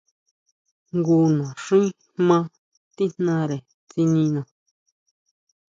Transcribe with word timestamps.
Jngu 0.95 1.17
naxín 1.37 1.85
jmá 2.15 2.37
tíjnare 2.95 3.57
tsinina. 3.89 4.41